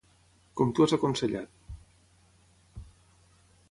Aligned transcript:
Com 0.61 0.71
tu 0.79 0.85
has 0.85 0.95
aconsellat. 0.97 2.91